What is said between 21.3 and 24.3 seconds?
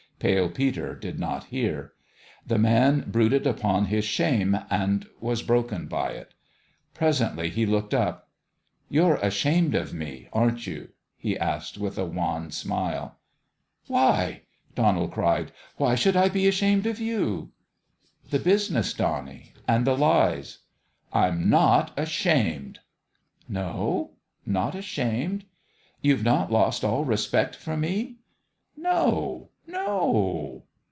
I'm not ashamed!"" No?